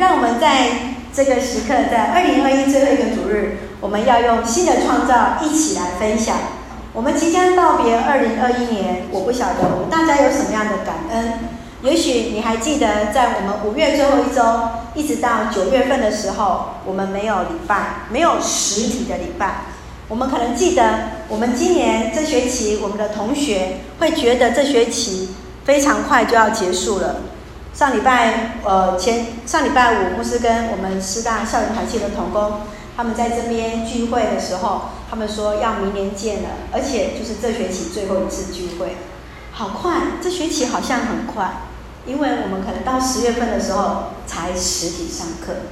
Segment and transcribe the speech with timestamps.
[0.00, 0.66] 让我们在
[1.12, 6.36] 这个时刻，在二零二一最后一个主日，我们要用新的创造一起来分享。
[6.94, 11.34] 我们即将道别二零二一年，我不晓得我们大家有什么样的感恩。
[11.82, 14.42] 也许你还记得，在我们五月最后一周，
[14.94, 19.64] 一直到九月份的时候，我们没有礼拜，没有实体的礼拜。
[20.08, 20.82] 我们可能记得，
[21.28, 25.28] 我们今年这学期，我们的同学会觉得这学期
[25.66, 27.16] 非常快就要结束了。
[27.80, 32.60] 上礼拜，呃，前上礼拜五，牧师跟我们师大校园团契的同工，
[32.94, 38.98] 他们在这边聚会的时候，他们说要明年见了，而且就是这学期最后一次聚会，
[39.52, 41.62] 好快，这学期好像很快。
[42.04, 45.62] 因为我们可能到十月份的时候才实体上课，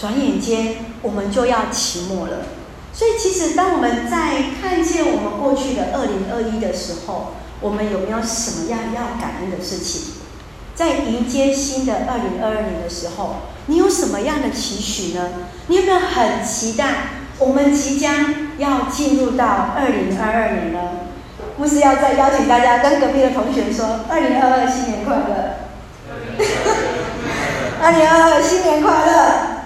[0.00, 2.44] 转眼间我们就要期末了。
[2.92, 10.22] 所以，其实当我们在看见我们过去的二零二一的时候，我们有没有什么样要感恩的事情？
[10.74, 15.30] 在迎接新的二零二二年的时候，你有什么样的期许呢？
[15.68, 16.84] 你有没有很期待
[17.38, 20.80] 我们即将要进入到二零二二年呢？
[21.56, 25.62] 牧师要再邀请大家跟隔壁的同学说：“二零二二新年快乐！”
[27.80, 29.62] 二零二二新年快乐！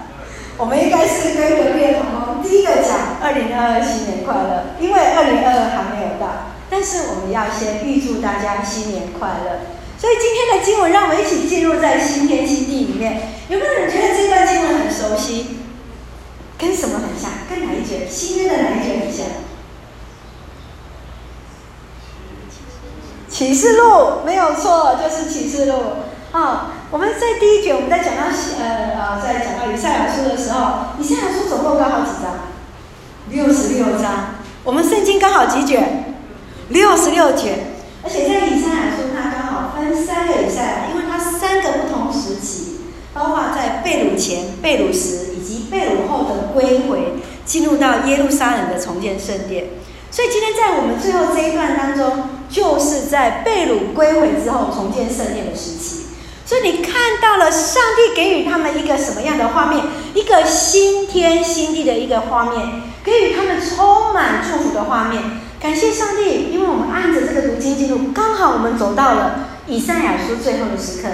[0.57, 2.03] 我们应该是跟隔壁的同
[2.35, 9.78] 工第一个讲“二零二二新年快乐”，因为二零二二还没有到，但是我们要先预祝大家新年快乐。
[9.99, 13.21] 所以今天的经文，让我们一起进入在新天新地里面。
[13.49, 15.57] 有没有人觉得这段经文很熟悉？
[16.57, 17.31] 跟什么很像？
[17.49, 18.07] 跟哪一节？
[18.09, 19.25] 新约的哪一节很像？
[23.29, 25.75] 启示录没有错，就是启示录。
[26.31, 28.65] 好，我们在第一卷，我们在讲到呃
[28.97, 32.35] 呃，在讲到以赛亚书的时候，以赛亚书总共刚好几章？
[33.29, 34.35] 六十六章。
[34.63, 36.15] 我们圣经刚好几卷？
[36.69, 37.75] 六十六卷。
[38.01, 38.88] 而且在以赛，
[39.79, 42.81] 分三个以赛亚，因为它三个不同时期，
[43.13, 49.65] 包括在被掳前、被掳时以及被掳后的归回，进入到耶路撒冷的重建圣殿。
[50.11, 56.05] 所以今天在我们最后这一段当中，就是在被掳归回之后重建圣殿的时期。
[56.45, 59.83] 所以你看到了上帝给予他们一个什么样的画面？
[60.15, 65.21] 一个新天新地的一个画面，给予他们充满祝福的画面。
[65.61, 71.07] 感谢上帝，因为我们按着这个读经记录，刚好我们走到了以赛亚书最后的时刻。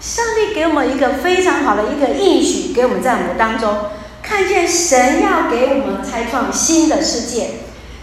[0.00, 3.86] 上帝给我们一个非常好的一个应许，给我们在我们当中
[4.22, 7.50] 看见神要给我们开创新的世界。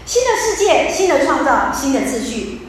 [0.04, 2.60] 新的世界，新的创造，新的秩序，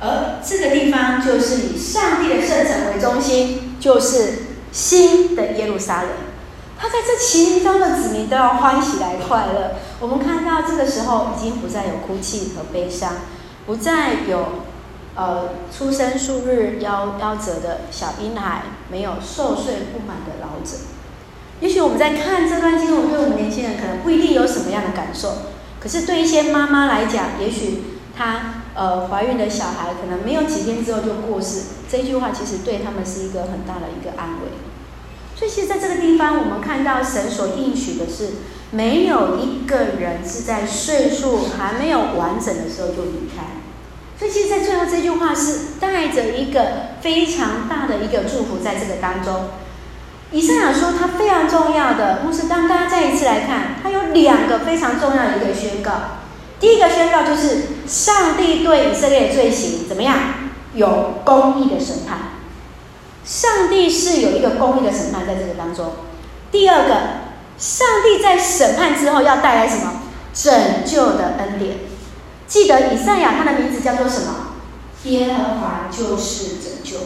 [0.00, 6.10] 而这个地方就是以上帝的圣城为中心，就是新的耶路撒冷。
[6.78, 9.76] 他在这其中的子民都要欢喜来快乐。
[10.00, 13.12] 我们看到这个时候已经不再有哭泣和悲伤，
[13.64, 14.64] 不再有
[15.14, 20.76] 呃出生数日夭夭折的小婴孩，没有寿岁不满的老者。
[21.60, 25.34] 也许我们在看这段经文，对我们年轻人可能不一定有什么样的感受。
[25.78, 27.84] 可是对一些妈妈来讲，也许
[28.16, 34.48] 她呃怀孕的小孩可能没有几天之后就过世，这句话其实对他们是一个很大的一个安慰。
[35.36, 38.30] 所以其实在这个地方，我们看到神所应许的是，
[38.70, 43.61] 没有一个人是在岁数还没有完整的时候就离开。
[44.22, 49.46] 所以其实，在最后这句话是带着一个非常大的一个祝福在这个当中。
[50.30, 55.90] 以赛亚说，它非常重要的，牧师，当大家再一次来看，它有两个非常重要的一个宣告。
[56.60, 60.16] 第一个宣告就是，上帝对以色列的罪行怎么样？
[60.74, 62.18] 有公义的审判。
[63.24, 65.94] 上帝是有一个公义的审判在这个当中。
[66.52, 66.94] 第二个，
[67.58, 69.94] 上帝在审判之后要带来什么？
[70.32, 70.54] 拯
[70.86, 71.78] 救的恩典。
[72.52, 74.52] 记得以赛亚他的名字叫做什么？
[75.04, 76.98] 耶和华就是拯救，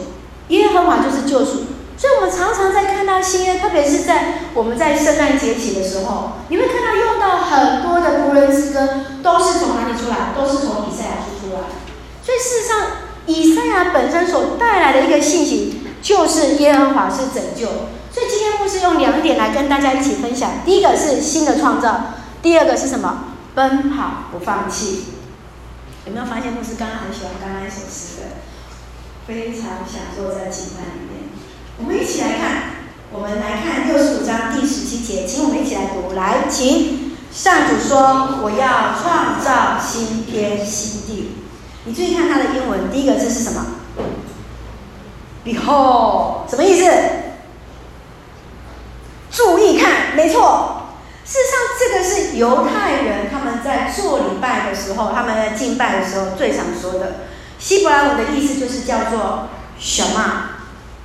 [0.49, 1.67] 耶和华就是救赎。
[1.97, 10.33] 所以，我们常常在看到新约，特别是在我们在圣诞节期的时候，你会看到用到很多的仆人之歌，都是从哪里出来？
[10.35, 11.61] 都是从以赛亚书出来。
[12.21, 12.87] 所以，事实上，
[13.25, 17.67] 以赛亚本身所带来的一个信息，就是耶和华是拯救。
[18.11, 23.23] 所以，今天牧师用两点来跟大家一起分享：第一个是新的创造，第二个是什么？
[23.55, 25.05] 奔跑不放弃。
[26.07, 28.27] 有没有发现牧师刚刚很喜欢刚刚一首诗的？
[29.27, 31.27] 非常享受在敬拜里面。
[31.77, 32.61] 我们一起来看，
[33.11, 36.13] 我们来看六十五章第十七节，请我们一起来读。
[36.13, 41.31] 来，请上主说：“我要创造新天新地。”
[41.83, 43.65] 你注意看它的英文，第一个字是什么
[45.43, 46.89] ？Behold，什么意思？
[49.29, 50.76] 注意看，没错。
[51.27, 57.17] 事实上，这个是犹太人他们在做礼拜的时候，他们在敬拜的时候最常说的。
[57.59, 60.51] 希伯来文的意思就是叫做什么？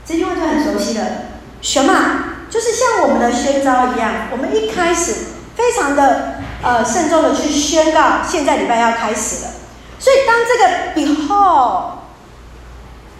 [0.06, 1.04] 这句话就很熟悉了，
[1.60, 1.94] 什么？
[2.48, 5.14] 就是像我们的宣召一样，我们一开始
[5.56, 9.50] 非常的呃慎重的去宣告，现在礼拜要开始了。
[9.98, 11.82] 所以当这个 Behold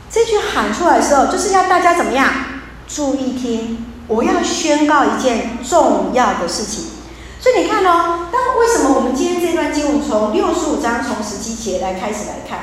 [0.09, 2.29] 这句喊出来的时候，就是要大家怎么样？
[2.87, 6.92] 注意听，我要宣告一件重要的事情。
[7.43, 12.61] 所以你看哦，当为什么我们今天这段经文从六十五章从十七节来开始来看，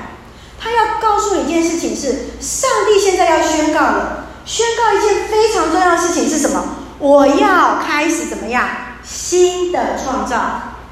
[0.57, 6.63] 他要告诉你一件事情是：上帝现在要宣告了，宣告一件非常重要的事情是什么？
[6.99, 8.65] 我要开始怎么样？
[9.03, 10.39] 新的创造，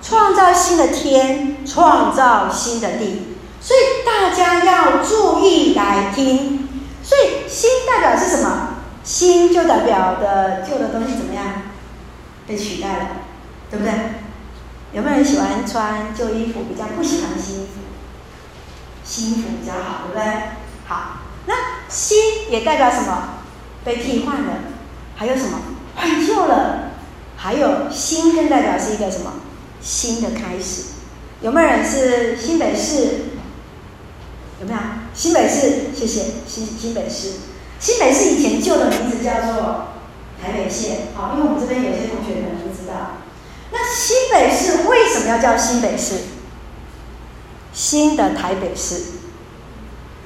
[0.02, 3.38] 创造新的天，创造新的地。
[3.62, 6.68] 所以大家要注意来听。
[7.02, 8.70] 所以新代表是什么？
[9.06, 11.46] 新就代表的旧的东西怎么样？
[12.46, 13.08] 被取代了，
[13.70, 13.94] 对不对？
[14.94, 17.82] 有没有人喜欢穿旧衣服，比较不喜欢新衣服？
[19.04, 20.42] 新衣服比较好，对不对？
[20.88, 21.54] 好，那
[21.90, 23.40] 新也代表什么？
[23.84, 24.54] 被替换了。
[25.16, 25.60] 还有什么？
[25.96, 26.92] 换旧了。
[27.36, 29.34] 还有新更代表是一个什么？
[29.82, 30.84] 新的开始。
[31.42, 33.26] 有没有人是新北市？
[34.62, 34.80] 有没有？
[35.14, 37.34] 新北市，谢谢新新北市。
[37.80, 39.88] 新北市以前旧的名字叫做
[40.42, 42.57] 台北县，好，因为我们这边有些同学可能。
[43.72, 46.16] 那新北市为什么要叫新北市？
[47.74, 49.02] 新的台北市，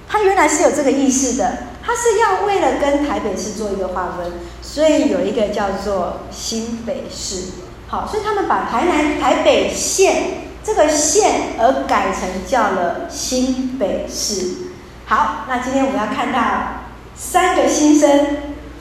[0.07, 7.51] 它原来是有这个意思的，它是要为了跟台北市做一个划分，所以有一个叫做新北市。
[7.87, 14.71] 好，所以他们把台南台北县这个县而改成叫了新北市。
[15.05, 16.81] 好，那今天我们要看到。
[17.13, 18.09] 三个新生，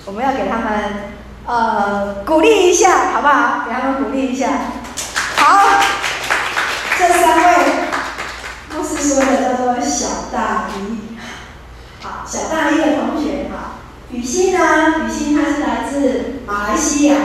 [0.06, 1.12] 我们要给他们
[1.50, 3.64] 呃鼓励一下，好不好？
[3.66, 4.50] 给他们鼓励一下。
[5.36, 5.80] 好，
[6.96, 7.64] 这三位
[8.72, 11.18] 牧师说的叫做小大一。
[12.00, 13.82] 好，小大一的同学，哈，
[14.12, 14.60] 雨欣呢？
[15.04, 17.16] 雨欣她是来自马来西亚。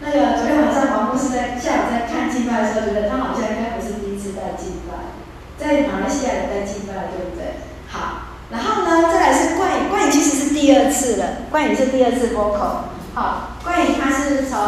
[0.00, 5.12] 那个昨天晚上王牧师在下午在看敬拜的时候，觉得他好像应该不是第一次带敬拜，
[5.58, 7.60] 在马来西亚也带敬拜，对不对？
[7.92, 8.32] 好。
[8.50, 13.03] 然后呢，再来是冠宇，冠宇其实是第二次了，冠宇是第二次 vocal。
[13.14, 14.58] 好，冠宇他是从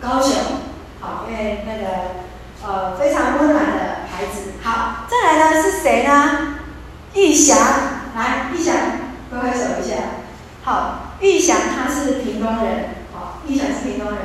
[0.00, 0.32] 高雄，
[1.00, 1.86] 好，因为那个
[2.66, 3.80] 呃非常温暖的
[4.10, 4.54] 孩子。
[4.62, 6.56] 好，再来呢是谁呢？
[7.14, 7.56] 玉祥，
[8.16, 8.74] 来，玉祥，
[9.30, 9.94] 挥挥手一下。
[10.64, 14.18] 好，玉祥他是屏东人，好，玉祥是屏东人。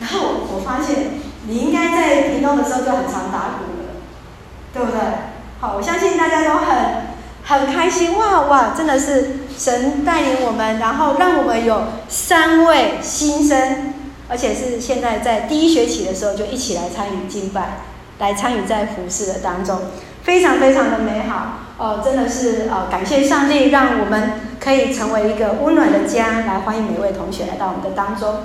[0.00, 3.96] 然后我，我发现你应该在屏东的时候就很常打鼓了，
[4.74, 5.00] 对不对？
[5.60, 7.08] 好，我相信大家都很。
[7.44, 13.92] 很开心哇哇，真的是神带领我们，然后让我们有三位新生，
[14.28, 17.80] 而且是现在在第一学期的时候就一起来参与敬拜，
[18.20, 19.80] 来参与在服饰的当中，
[20.22, 28.36] 非常非常的美好哦，真的是哦，感谢上帝让我们可以成为一个温暖的家，来欢迎每位同学来到我们的当中。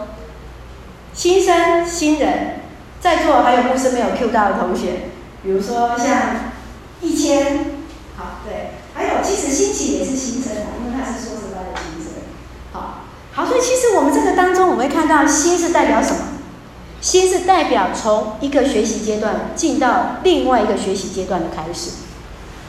[1.14, 2.62] 新生新人，
[3.00, 5.10] 在座还有牧师没有 Q 到的同学，
[5.44, 6.52] 比如说像
[7.02, 7.66] 一千，
[8.18, 8.72] 好对。
[9.54, 12.14] 还有，其实新奇也是新生的，因为他是硕士班的新生。
[12.72, 13.04] 好，
[13.34, 16.20] 好，所以其实我们这个当中，我们会看到新是代表什么？
[17.00, 21.92] 新是代表从一个学习阶段进到另外一个学习阶段的开始。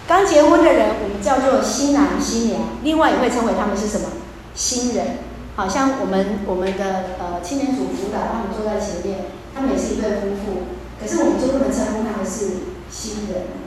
[0.06, 4.08] 刚结婚的人，我们叫做新郎新娘，另外也会称为他们是什么？
[4.54, 5.18] 新人。
[5.56, 10.66] 好像我们我们的呃青年组辅导，他们坐在前面，他们也是一对夫妇，
[11.00, 13.64] 可是我们就不能称呼他们是新人。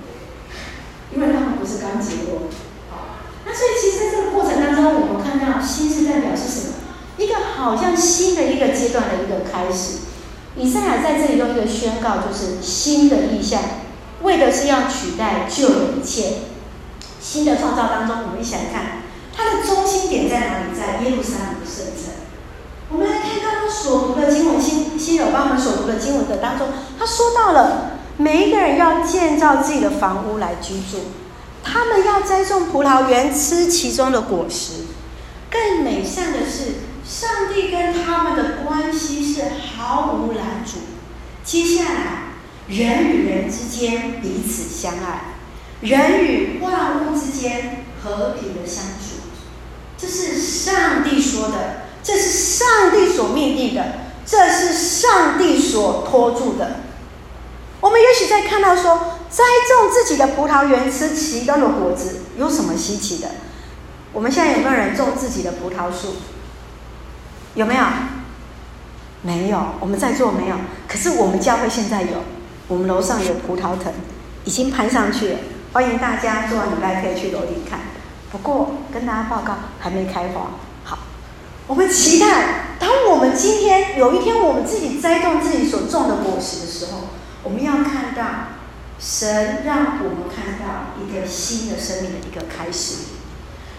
[1.16, 2.52] 因为他们不是刚结婚，
[3.58, 6.74] 所以其实在这个过程当中，我们看到新是代表是什么？
[7.18, 10.06] 一个好像新的一个阶段的一个开始。
[10.56, 13.60] 以赛亚在这里用一个宣告，就是新的意象，
[14.22, 16.34] 为的是要取代旧的一切。
[17.20, 19.02] 新的创造当中，我们一起来看，
[19.36, 20.78] 它的中心点在哪里？
[20.80, 22.14] 在耶路撒冷的圣城。
[22.92, 26.68] 我们来看刚刚所读的经文，新新友帮我们所读的经文的当中，
[27.00, 27.94] 他说到了。
[28.20, 30.98] 每一个人要建造自己的房屋来居住，
[31.70, 34.86] 他们要栽种葡萄园，吃其中的果实。
[35.52, 39.44] 更美善的是，上帝跟他们的关系是
[39.76, 40.78] 毫无拦阻。
[41.44, 42.24] 接下来，
[42.68, 45.36] 人与人之间彼此相爱，
[45.82, 49.18] 人与万物之间和平的相处。
[49.98, 53.84] 这是上帝说的，这是上帝所命定的，
[54.26, 56.82] 这是上帝所托住的。
[57.80, 63.28] 我们也许在看到说，栽种自己的葡萄园，吃其中的果子，有什么稀奇的？
[64.14, 66.16] 我们现在有没有人种自己的葡萄树？
[67.56, 67.84] 有没有？
[69.22, 70.56] 没有，我们在座没有。
[70.88, 72.24] 可是我们教会现在有，
[72.68, 73.92] 我们楼上有葡萄藤，
[74.46, 75.40] 已经攀上去了。
[75.74, 77.80] 欢迎大家做完礼拜可以去楼顶看。
[78.32, 80.52] 不过跟大家报告，还没开花。
[80.84, 81.00] 好，
[81.68, 82.78] 我们期待。
[82.80, 87.10] 当我们今天有一天我们自己栽种自己所种的果实的时候，
[87.44, 88.24] 我们要看到
[89.00, 92.96] 神让我们看到一个新的生命的一个开始。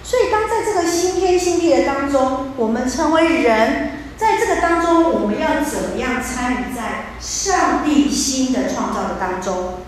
[0.03, 9.81] 所以，当在这个新天新地的当中，我们成为人，在这个当中，我们要怎么样参与在上帝新的创造的当中？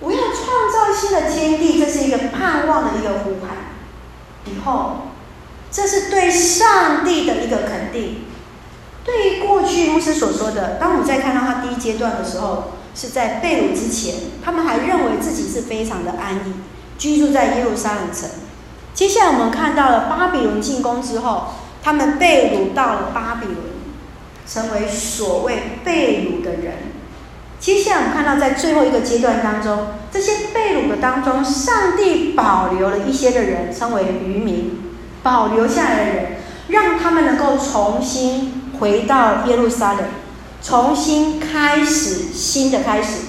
[0.00, 3.56] 我要创造新的天地，这是一个盼望的一个呼喊。
[4.44, 5.08] 以后，
[5.72, 8.26] 这是对上帝的一个肯定。
[9.04, 14.14] 对于过去牧师所说的，当我们在看到他第一阶段的时候，是在被掳之前，
[14.44, 16.54] 他们还认为自己是非常的安逸，
[16.98, 18.28] 居住在耶路撒冷城。
[18.92, 21.44] 接下来我们看到了巴比伦进攻之后，
[21.80, 23.58] 他们被掳到了巴比伦，
[24.44, 26.74] 成为所谓被掳的人。
[27.60, 34.80] 接下来我们看到，在最后一个阶段当中，这些被掳的当中，上帝保留了一些的人，称为余民，
[35.22, 36.26] 保留下来的人，
[36.68, 40.02] 让他们能够重新回到耶路撒冷，
[40.62, 43.20] 重新开始新的开始。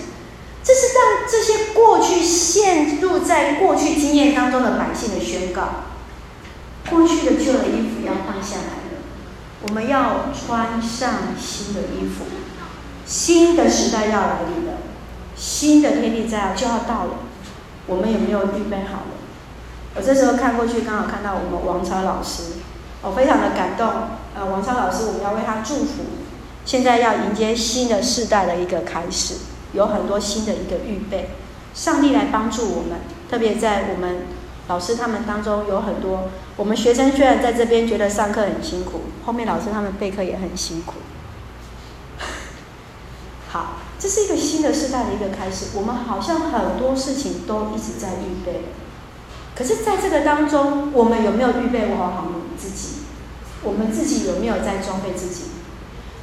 [0.62, 5.86] 这是让这些过去陷入在过去经验当中的百姓的宣告：
[6.90, 9.02] 过去的旧的衣服要换下来了，
[9.68, 12.26] 我们要穿上新的衣服。
[13.06, 14.74] 新的时代要来临了，
[15.36, 17.12] 新的天地在就要到了，
[17.88, 19.18] 我们有没有预备好了？
[19.96, 22.60] 我这时候看过去，刚好看到我们王超老师，
[23.02, 23.88] 我非常的感动。
[24.36, 26.04] 呃，王超老师，我们要为他祝福。
[26.66, 29.36] 现在要迎接新的世代的一个开始，
[29.74, 31.30] 有很多新的一个预备。
[31.74, 33.00] 上帝来帮助我们，
[33.30, 34.28] 特别在我们
[34.68, 40.96] 老师他们当中有很多，我们学生虽然在这边觉得上课很辛苦，后面老师他们备课也很辛苦。
[43.50, 45.68] 好，这是一个新的世代的一个开始。
[45.76, 48.66] 我们好像很多事情都一直在预备，
[49.56, 53.00] 可是在这个当中，我们有没有预备好好我们自己？
[53.64, 55.44] 我们自己有没有在装备自己？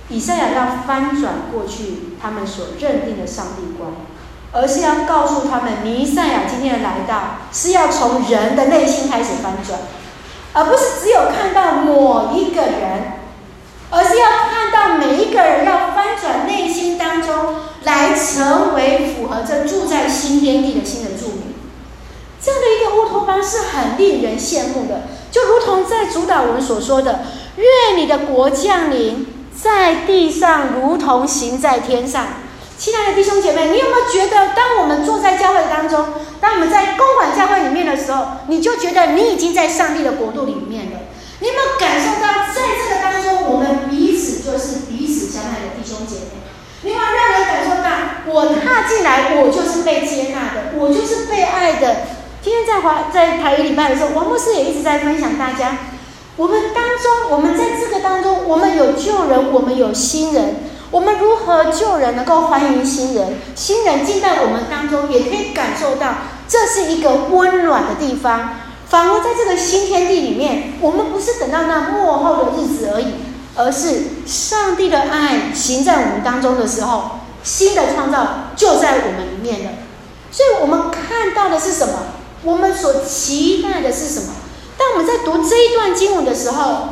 [0.08, 3.90] 以赛亚要翻转过去他们所认定的上帝观，
[4.52, 9.80] 而是要告诉他们，弥赛亚今天的来到是要从人的内心开始翻转，
[10.52, 13.12] 而不是只有看到某一个人。
[13.88, 21.54] 而是要看到每一个人要翻转内心当中，来成为符合这住在新天地的新的住民。
[22.42, 32.26] 这样的一个乌托邦是很令人羡慕的，就如同在主祷文所说的：“愿你的国降临在地上，如同行在天上。”
[32.78, 36.06] 亲爱的弟兄姐妹，你有没有觉得，当我们坐在教会当中，
[36.40, 40.98] 当我们在公馆教会里面的时候，你就觉得你已经在上帝的国度里面了？
[41.40, 46.36] 你有没有感受到，在这个当中，我们彼此就是彼此相爱的弟兄姐妹？
[46.82, 47.88] 你有没有让人感受到，
[48.26, 51.96] 我踏进来，我就是被接纳的，我就是被爱的？
[52.42, 55.78] 今天在华在台语礼拜的时候，王牧师也一直在分享大家，
[56.36, 60.56] 我们当中，我们在这个当中，我们有旧人，我们有新人，
[60.90, 63.38] 我们如何旧人能够欢迎新人？
[63.54, 66.14] 新人进到我们当中，也可以感受到，
[66.46, 68.50] 这是一个温暖的地方。
[68.86, 73.14] 反而在这个新天地里面，我们不是等到那末后的日子而已，
[73.56, 77.12] 而是上帝的爱行在我们当中的时候，
[77.42, 79.70] 新的创造就在我们里面了。
[80.30, 81.94] 所以，我们看到的是什么？
[82.42, 84.34] 我们所期待的是什么？
[84.78, 86.88] 当我们在读这一段经文的时候，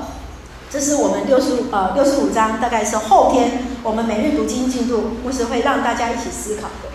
[0.70, 6.90] 这是我们六十五呃六十五章，大概是后天我们每日读经进度，或是会让大家一起思考的。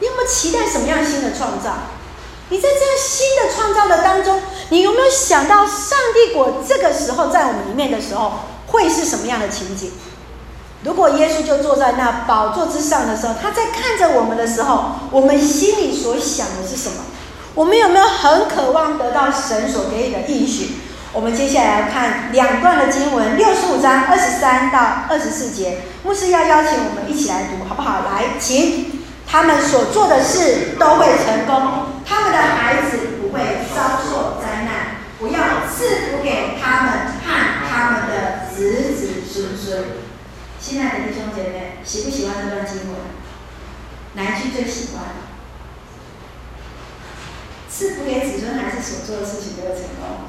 [0.00, 1.72] 你有没有期待什么样新的创造？
[2.50, 8.32] 你在这样新的创造的当中，你有没有想到上帝国这个时候在我们里面的时候
[8.68, 9.90] 会是什么样的情景？
[10.82, 16.96] 如果耶稣就坐在那宝座之上的时候，他在看着我们的时候，我们心里所想的是什么？
[17.54, 20.76] 我们有没有很渴望得到神所给予的应许？
[21.12, 24.78] 我们接下来要看两段的经文，六十五章二十三到
[25.08, 25.78] 二十四节。
[26.04, 28.02] 牧师要邀请我们一起来读，好不好？
[28.04, 28.98] 来，请。
[29.30, 32.00] 他们所做的事都会成功。
[32.06, 33.40] 他们的孩子不会
[33.74, 36.92] 遭受灾难，我要赐福给他们
[37.26, 37.28] 和
[37.68, 39.84] 他们的子子孙孙。
[40.58, 43.00] 亲爱的弟兄姐妹，喜不喜欢这段经文？
[44.14, 45.27] 哪一句最喜欢？
[47.78, 50.26] 赐福给子孙，还是所做的事情都会成功？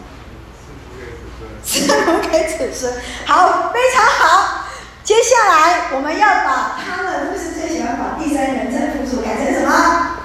[1.65, 1.89] 是福给子孙。
[1.89, 2.93] 赐福给子孙。
[3.25, 4.65] 好，非常好。
[5.03, 10.17] 接下来我们要把他们不是最喜欢把第三人称复数改成什么？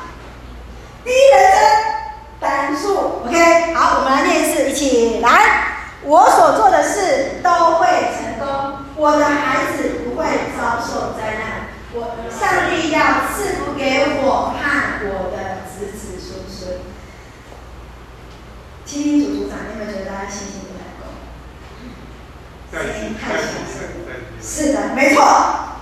[1.03, 1.61] 第一人称
[2.41, 5.79] 单数，OK，好，我们来念一次，一起来。
[6.03, 10.27] 我所做的事都会成功，我的孩子不会
[10.59, 11.69] 遭受灾难。
[11.95, 13.01] 我上帝要
[13.33, 14.61] 赐福给我和
[15.09, 16.81] 我的子子孙孙。
[18.87, 21.03] 青青组组长，你有没有觉得大家信心不太够？
[24.41, 25.21] 是的，没错，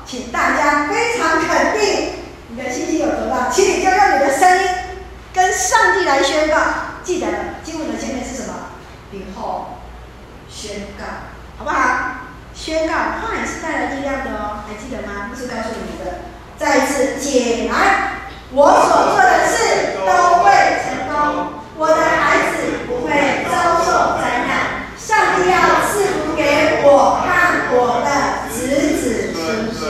[0.06, 2.12] 请大家非常肯定
[2.48, 4.68] 你的信心有多大，请你就用你的声音
[5.34, 6.56] 跟上帝来宣告。
[7.02, 7.26] 记得
[7.64, 8.54] 经文的前面是什么？
[9.10, 9.78] 以后
[10.48, 11.04] 宣告，
[11.58, 12.18] 好不好？
[12.54, 15.28] 宣告话也是带来力量的哦，还记得吗？
[15.28, 16.20] 不是告诉你们的。
[16.58, 17.74] 再一次解来，
[18.52, 20.52] 我所做的事都会
[20.84, 23.10] 成功，我的孩子不会
[23.50, 27.26] 遭受灾难，上帝要赐福给我和
[27.74, 28.08] 我的
[28.52, 28.68] 子
[29.00, 29.80] 子孙孙。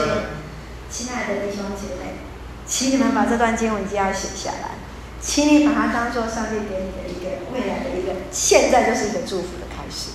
[0.89, 2.17] 亲爱的弟兄姐妹，
[2.65, 4.69] 请你们把这段经文一定要写下来，
[5.19, 10.11] 请你把它当做上帝给你的一个未来的一个，现在就是一个祝福的开始，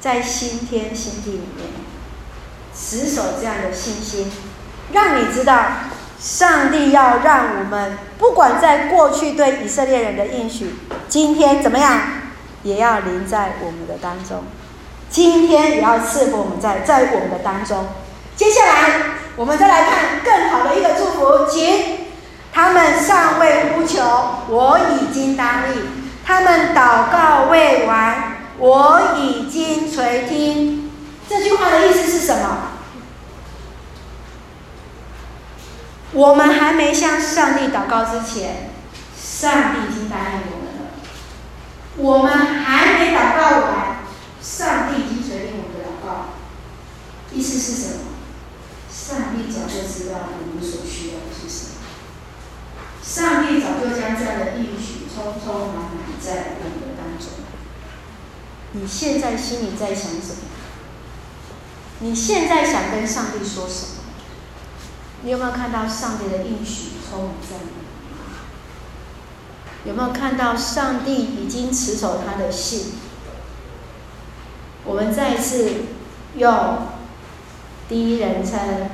[0.00, 1.68] 在新天新地里面，
[2.74, 4.32] 持守这样的信心。
[4.92, 5.66] 让你知道，
[6.18, 10.76] 上帝要让我们不管在过去对以色列人的应许，
[11.08, 12.00] 今天怎么样，
[12.62, 14.44] 也要临在我们的当中。
[15.10, 17.86] 今天也要赐福我们在在我们的当中。
[18.34, 19.00] 接下来，
[19.36, 22.05] 我们再来看更好的一个祝福，请
[22.56, 24.00] 他们尚未呼求，
[24.48, 25.74] 我已经答应；
[26.24, 30.90] 他们祷告未完，我已经垂听。
[31.28, 32.68] 这句话的意思是什么？
[36.12, 38.70] 我们还没向上帝祷告之前，
[39.14, 40.88] 上帝已经答应我们了。
[41.98, 43.98] 我们还没祷告完，
[44.40, 46.28] 上帝已经垂听我们的祷告。
[47.30, 48.00] 意思是什么？
[48.90, 51.75] 上帝早就知道我们所需要的是什么。
[53.06, 57.28] 上帝早就将这样的应许匆匆满满在我们的当中。
[58.72, 60.38] 你现在心里在想什么？
[62.00, 64.02] 你现在想跟上帝说什么？
[65.22, 67.70] 你有没有看到上帝的应许充满在你？
[69.88, 72.94] 有没有看到上帝已经持守他的信？
[74.84, 75.70] 我们再一次
[76.36, 76.78] 用
[77.88, 78.90] 第一人称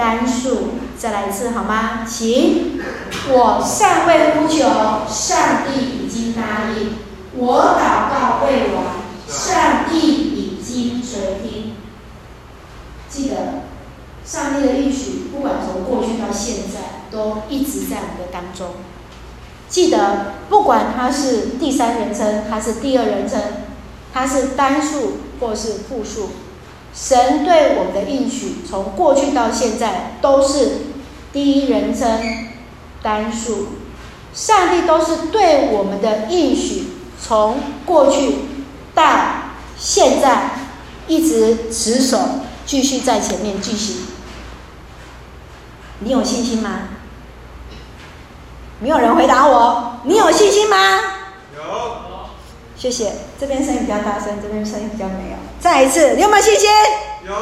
[0.00, 2.06] 单数再来一次好吗？
[2.08, 2.80] 请，
[3.28, 4.64] 我尚未呼求，
[5.06, 6.94] 上帝已经答应；
[7.36, 8.84] 我祷告未完，
[9.28, 11.74] 上帝已经垂听。
[13.10, 13.36] 记得。
[14.24, 18.76] 上帝的应许，不管从过去到现在，都一直在我们的当中。
[19.68, 23.40] 记得，不管他是第三人称，还是第二人称，
[24.14, 26.30] 他是单数或是复数，
[26.94, 30.86] 神对我们的应许，从过去到现在都是
[31.32, 32.20] 第一人称
[33.02, 33.68] 单数。
[34.32, 36.84] 上帝都是对我们的应许，
[37.20, 38.36] 从过去
[38.94, 39.04] 到
[39.76, 40.50] 现在
[41.08, 42.18] 一直持守，
[42.64, 44.02] 继续在前面继续。
[45.98, 46.82] 你有信心吗？
[48.78, 50.00] 没有人回答我。
[50.04, 50.76] 你有信心吗？
[51.54, 51.60] 有。
[52.76, 53.12] 谢谢。
[53.38, 55.49] 这边声音比较大声，这边声音比较没有。
[55.60, 56.70] 再一次，你有没有信心？
[57.26, 57.34] 有。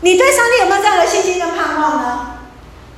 [0.00, 2.38] 你对上帝有没有这样的信心跟盼望呢？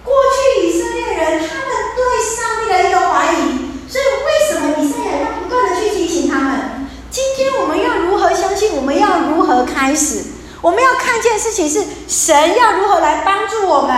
[0.05, 6.87] 过去以色列人他们对上帝的一个怀疑，所以为什么以色列人要不断的去提醒他们？
[7.11, 8.77] 今天我们要如何相信？
[8.77, 10.25] 我们要如何开始？
[10.61, 13.97] 我们要看见事情是神要如何来帮助我们。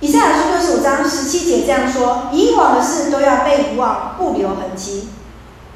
[0.00, 5.10] 以赛亚书六十五章十七节这样说：以往的事都要被遗忘，不留痕迹。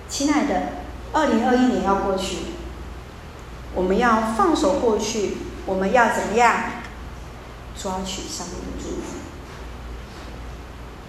[0.08, 0.81] 亲爱的，
[1.12, 2.38] 二零二一年要过去，
[3.74, 6.54] 我们要放手过去，我们要怎么样
[7.80, 9.18] 抓取上帝的祝福？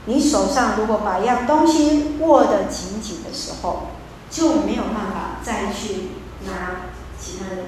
[0.05, 3.87] 你手上如果把一样东西握得紧紧的时候，
[4.29, 6.09] 就没有办法再去
[6.45, 6.87] 拿
[7.17, 7.61] 其他的。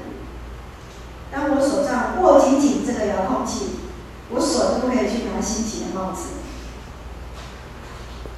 [1.31, 3.77] 当我手上握紧紧这个遥控器，
[4.29, 6.23] 我手都不可以去拿新奇的帽子。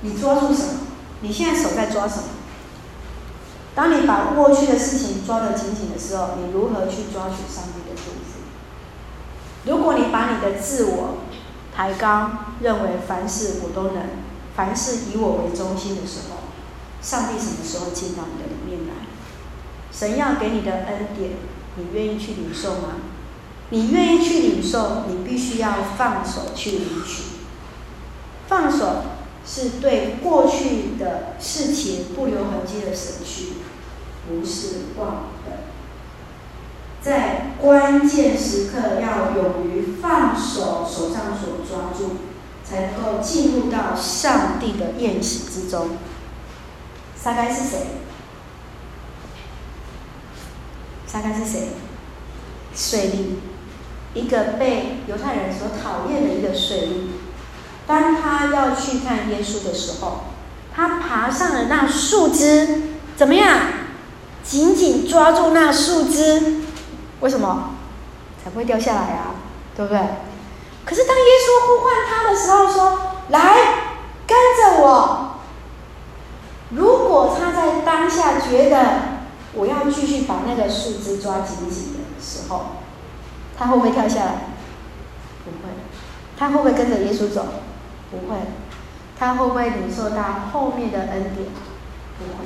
[0.01, 0.79] 你抓住什么？
[1.21, 2.23] 你现在手在抓什么？
[3.77, 8.41] 当你把过去的事情抓得紧紧的时候，你如何去抓取上帝的祝福？
[9.65, 11.17] 如果你把你的自我
[11.75, 14.01] 抬高，认为凡事我都能，
[14.55, 16.37] 凡事以我为中心的时候，
[17.03, 19.05] 上帝什么时候进到你的里面来？
[19.91, 21.33] 神要给你的恩典。
[21.75, 22.95] 你愿意去领受吗？
[23.69, 27.23] 你愿意去领受，你必须要放手去领取。
[28.47, 29.03] 放手
[29.45, 33.49] 是对过去的事情不留痕迹的舍去，
[34.27, 35.57] 不是忘本。
[37.01, 42.17] 在关键时刻要勇于放手，手上所抓住，
[42.63, 45.91] 才能够进入到上帝的宴席之中。
[47.15, 47.77] 撒该是谁？
[51.05, 51.69] 撒该是谁？
[52.75, 56.91] 税吏，一个被犹太人所讨厌的一个税吏。
[57.87, 60.25] 当他要去看耶稣的时候，
[60.75, 62.81] 他爬上了那树枝，
[63.15, 63.57] 怎么样？
[64.47, 66.61] 紧紧抓住那树枝，
[67.19, 67.71] 为什么？
[68.43, 69.35] 才不会掉下来啊，
[69.75, 69.99] 对不对？
[70.85, 73.39] 可是当耶稣呼唤他的时候，说：“来，
[74.25, 75.39] 跟着我。”
[76.71, 78.85] 如果他在当下觉得
[79.53, 82.67] 我要继续把那个树枝抓紧紧的时候，
[83.57, 84.31] 他会不会跳下来？
[85.43, 85.73] 不会。
[86.37, 87.45] 他会不会跟着耶稣走？
[88.11, 88.37] 不会。
[89.19, 91.49] 他会不会领受到后面的恩典？
[92.17, 92.45] 不会。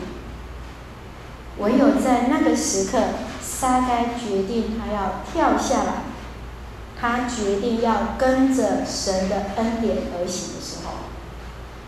[1.62, 2.97] 唯有在那个时刻，
[3.41, 5.93] 撒该决定他要跳下来，
[7.00, 10.93] 他决定要跟着神的恩典而行的时候，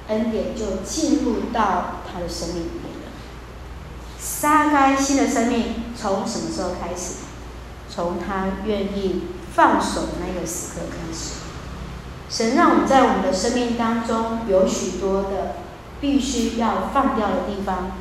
[0.09, 3.11] 恩典就进入到他的生命里面了。
[4.19, 7.23] 撒该新的生命从什么时候开始？
[7.89, 11.41] 从他愿意放手的那个时刻开始。
[12.27, 15.57] 神让我们在我们的生命当中有许多的
[16.01, 17.91] 必须要放掉的地方，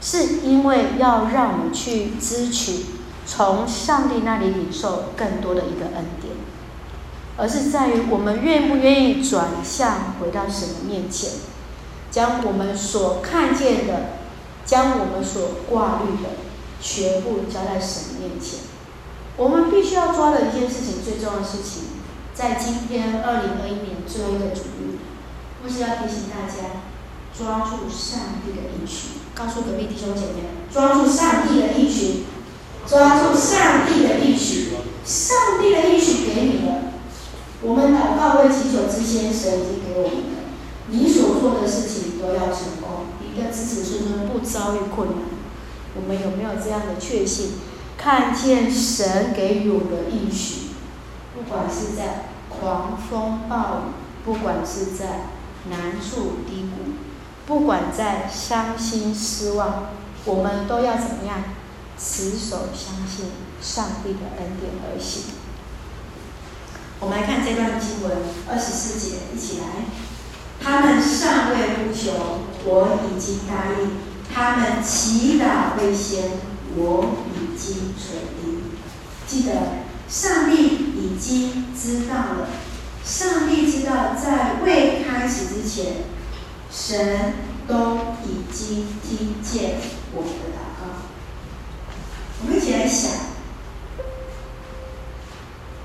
[0.00, 2.86] 是因为要让我们去支取
[3.26, 6.34] 从上帝那里领受更多的一个恩典，
[7.36, 11.30] 而是在于我们愿不愿意转向回到神的面前，
[12.10, 14.18] 将我们所看见的，
[14.64, 16.30] 将我们所挂虑的，
[16.80, 18.60] 全部交在神面前。
[19.36, 21.84] 我们必须要抓的一件事情，最重要的事情。
[22.32, 25.00] 在今天二零二一年最后一个主日，
[25.62, 26.82] 牧师要提醒大家
[27.36, 32.24] 抓住上帝的应许，告诉隔壁弟兄姐妹，抓住上帝的应许，
[32.86, 34.70] 抓住上帝的应许，
[35.04, 36.92] 上帝的应许给你了。
[37.60, 40.40] 我们祷告为祈求之先，神已经给我们了。
[40.88, 45.18] 你所做的事情都要成功，你的子子孙孙不遭遇困难。
[45.96, 47.52] 我们有没有这样的确信？
[47.98, 50.70] 看见神给予我的应许。
[51.34, 53.92] 不管是在狂风暴雨，
[54.24, 55.28] 不管是在
[55.68, 56.92] 难处低谷，
[57.46, 59.86] 不管在伤心失望，
[60.24, 61.44] 我们都要怎么样？
[61.98, 63.26] 持守相信
[63.62, 65.22] 上帝的恩典而行。
[67.00, 68.18] 我们来看这段经文
[68.50, 69.66] 二十四节，一起来。
[70.60, 72.12] 他们尚未呼求，
[72.64, 73.90] 我已经答应；
[74.34, 76.32] 他们祈祷未先，
[76.76, 78.62] 我已经垂听。
[79.26, 79.86] 记得。
[80.08, 82.48] 上帝已经知道了，
[83.04, 85.94] 上帝知道在未开始之前，
[86.70, 87.34] 神
[87.66, 89.76] 都已经听见
[90.14, 90.82] 我们的祷告。
[92.42, 93.10] 我们一起来想，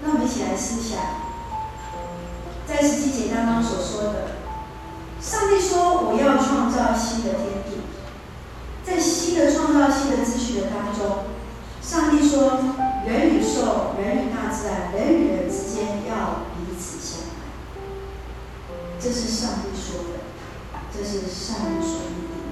[0.02, 1.00] 那我们一起来思想，
[2.67, 4.32] 在十七节当中所说的，
[5.22, 7.82] 上帝说：“我要创造新的天地。”
[8.84, 11.26] 在新的创造、新的秩序的当中，
[11.82, 12.60] 上帝说。
[13.04, 17.50] 人与兽、人与大自然、人与人之间要彼此相爱，
[19.00, 20.22] 这是上帝说的，
[20.94, 22.36] 这是上帝所预定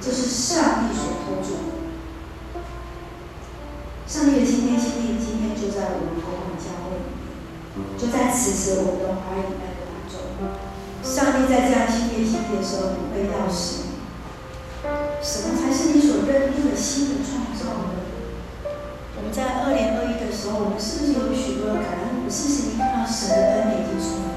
[0.00, 1.72] 这是上帝所托住的。
[4.06, 7.06] 上帝的今天经历，今天就在我们同行教会里
[7.76, 10.12] 面，就在此时我们的华语礼拜当中。
[11.02, 13.88] 上帝在这样新天新地的时候，你会要什么？
[15.22, 18.02] 什么才是你所认定的新的创造呢？
[19.16, 22.18] 我们在二零二一的时候，我们是不是有许多的感恩？
[22.18, 24.31] 我们是不是看到神的恩典已经充满？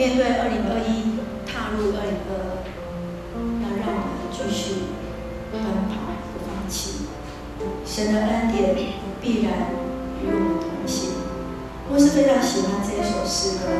[0.00, 2.56] 面对二零二一，踏入二零二二，
[3.60, 4.96] 要让我们继续
[5.52, 7.04] 奔跑，不放弃。
[7.84, 8.72] 神的恩典
[9.20, 9.76] 必然
[10.24, 11.20] 与我们同行。
[11.92, 13.76] 我是非常喜欢这首诗歌，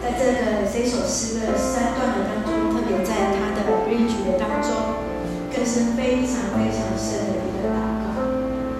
[0.00, 5.04] 在这个这首诗的三段的当中，特别在它的 bridge 的当中。
[5.52, 8.24] 更是非常非常深的一个祷告，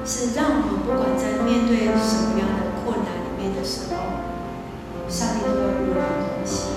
[0.06, 4.24] 是让我们不管在面对什么样的困难里面的时候，
[5.10, 6.72] 上帝都会与我们行。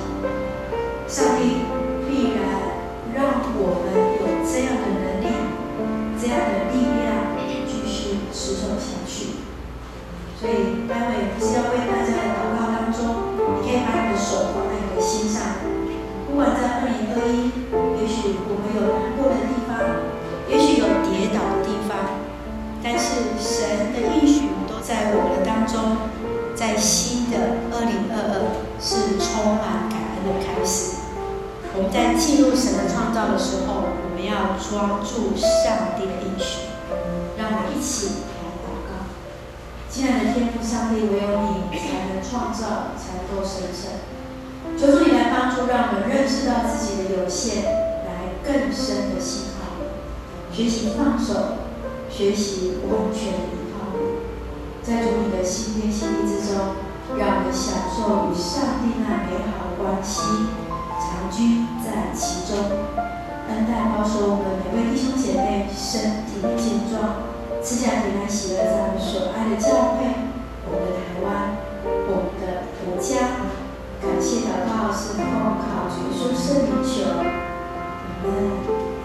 [1.08, 1.64] 上帝
[2.08, 2.44] 必然
[3.16, 5.32] 让我们有这样的能力、
[6.20, 9.48] 这样的力量继续持守下去。
[10.40, 15.64] 所以，待会不是要为大家的祷告当中，你可以把你的手放在你的心上，
[16.28, 17.54] 不管在二零二一，
[18.02, 19.72] 也许我们有难过的地方。
[20.50, 22.20] 也许有跌倒的地方，
[22.84, 24.28] 但是神的应
[31.82, 36.70] 我们在进入神的创造的时候，我们要抓住上帝的应许。
[37.36, 39.10] 让我们一起来祷告。
[39.90, 43.98] 亲爱的天父上帝，唯有你才能创造，才能够神圣。
[44.78, 47.66] 求主你来帮助，让我们认识到自己的有限，
[48.06, 49.50] 来更深的信。
[50.54, 51.66] 学习放手，
[52.12, 54.22] 学习完全依靠你，
[54.84, 56.78] 在主你的新天新地之中，
[57.18, 60.22] 让我们享受与上帝那美好的关系，
[61.32, 62.58] 居在其中。
[63.50, 67.24] 恩待保守我们每位弟兄姐妹身体健壮，
[67.62, 70.06] 赐下平安喜乐，在我们所爱的教会，
[70.68, 72.44] 我们的台湾，我们的
[72.86, 73.50] 国家。
[74.02, 75.24] 感谢祷告是奉
[75.60, 77.10] 靠主耶稣圣名求，
[78.24, 79.01] 我们。